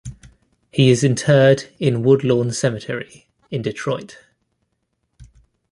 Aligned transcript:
He 0.71 0.89
is 0.89 1.03
interred 1.03 1.65
in 1.77 2.01
Woodlawn 2.01 2.53
Cemetery, 2.53 3.27
in 3.51 3.61
Detroit. 3.61 4.17